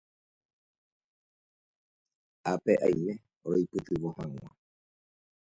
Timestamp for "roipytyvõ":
3.47-4.09